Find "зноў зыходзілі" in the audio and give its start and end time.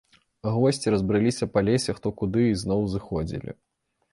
2.63-3.51